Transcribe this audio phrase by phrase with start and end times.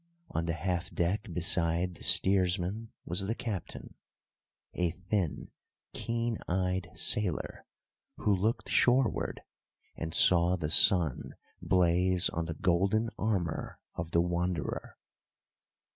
[0.31, 3.93] On the half deck beside the steersman was the captain,
[4.73, 5.51] a thin,
[5.93, 7.67] keen eyed sailor,
[8.17, 9.43] who looked shoreward
[9.95, 14.97] and saw the sun blaze on the golden armour of the Wanderer.